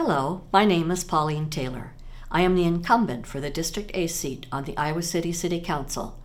[0.00, 1.92] Hello, my name is Pauline Taylor.
[2.30, 6.16] I am the incumbent for the District A seat on the Iowa City City Council.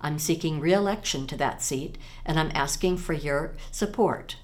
[0.00, 4.36] I'm seeking re election to that seat and I'm asking for your support.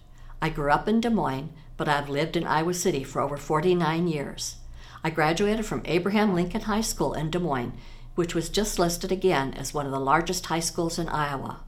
[0.42, 4.06] I grew up in Des Moines, but I've lived in Iowa City for over 49
[4.06, 4.56] years.
[5.02, 7.72] I graduated from Abraham Lincoln High School in Des Moines,
[8.16, 11.62] which was just listed again as one of the largest high schools in Iowa.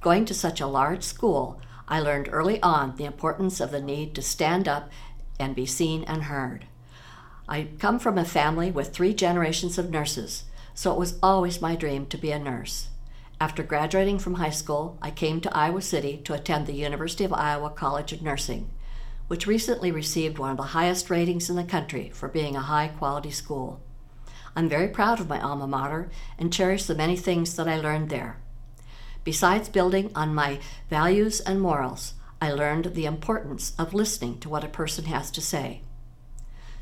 [0.00, 4.16] Going to such a large school, I learned early on the importance of the need
[4.16, 4.90] to stand up
[5.38, 6.66] and be seen and heard.
[7.48, 11.76] I come from a family with three generations of nurses, so it was always my
[11.76, 12.88] dream to be a nurse.
[13.40, 17.32] After graduating from high school, I came to Iowa City to attend the University of
[17.32, 18.68] Iowa College of Nursing,
[19.28, 22.88] which recently received one of the highest ratings in the country for being a high
[22.88, 23.80] quality school.
[24.56, 28.10] I'm very proud of my alma mater and cherish the many things that I learned
[28.10, 28.38] there.
[29.22, 30.58] Besides building on my
[30.90, 35.40] values and morals, I learned the importance of listening to what a person has to
[35.40, 35.82] say.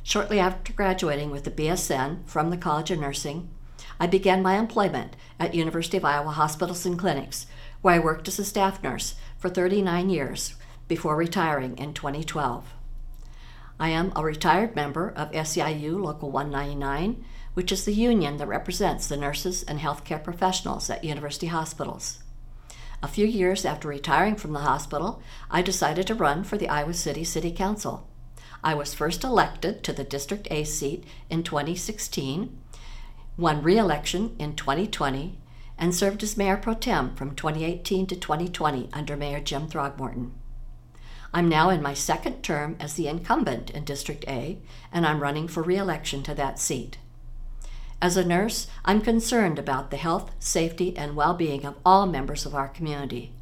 [0.03, 3.49] Shortly after graduating with a BSN from the College of Nursing,
[3.99, 7.47] I began my employment at University of Iowa Hospitals and Clinics,
[7.81, 10.55] where I worked as a staff nurse for 39 years
[10.89, 12.67] before retiring in 2012.
[13.81, 19.09] I am a retired member of SEIU Local 199, which is the union that represents
[19.09, 22.19] the nurses and healthcare professionals at university hospitals.
[23.07, 26.93] A few years after retiring from the hospital, I decided to run for the Iowa
[26.93, 28.09] City City Council.
[28.65, 32.59] I was first elected to the District A seat in 2016,
[33.37, 35.39] won re election in 2020,
[35.79, 40.33] and served as Mayor Pro Tem from 2018 to 2020 under Mayor Jim Throgmorton.
[41.33, 44.59] I'm now in my second term as the incumbent in District A,
[44.91, 46.99] and I'm running for re election to that seat.
[48.01, 52.45] As a nurse, I'm concerned about the health, safety, and well being of all members
[52.45, 53.33] of our community.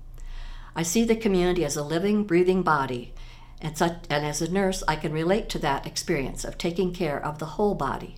[0.77, 3.13] I see the community as a living, breathing body,
[3.61, 7.25] and, such, and as a nurse, I can relate to that experience of taking care
[7.25, 8.17] of the whole body.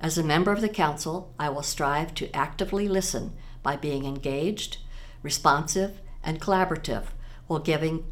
[0.00, 3.32] As a member of the Council, I will strive to actively listen
[3.62, 4.78] by being engaged,
[5.22, 7.04] responsive, and collaborative
[7.46, 8.04] while giving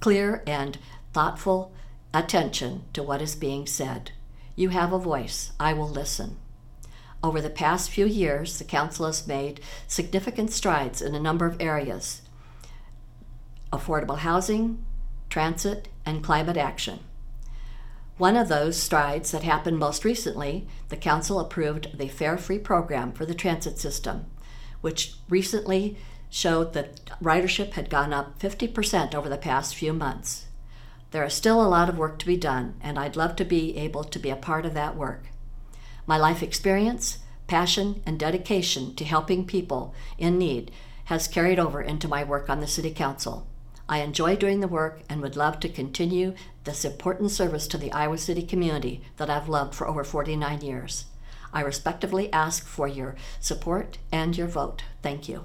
[0.00, 0.78] clear and
[1.12, 1.72] thoughtful
[2.12, 4.12] attention to what is being said.
[4.54, 5.52] You have a voice.
[5.58, 6.36] I will listen.
[7.24, 11.56] Over the past few years, the Council has made significant strides in a number of
[11.58, 12.20] areas
[13.72, 14.84] affordable housing,
[15.30, 16.98] transit, and climate action.
[18.18, 23.10] One of those strides that happened most recently, the Council approved the Fare Free program
[23.10, 24.26] for the transit system,
[24.82, 25.96] which recently
[26.28, 30.48] showed that ridership had gone up 50% over the past few months.
[31.10, 33.78] There is still a lot of work to be done, and I'd love to be
[33.78, 35.30] able to be a part of that work.
[36.06, 40.70] My life experience, passion, and dedication to helping people in need
[41.06, 43.46] has carried over into my work on the City Council.
[43.88, 46.34] I enjoy doing the work and would love to continue
[46.64, 51.04] this important service to the Iowa City community that I've loved for over 49 years.
[51.52, 54.82] I respectfully ask for your support and your vote.
[55.02, 55.44] Thank you.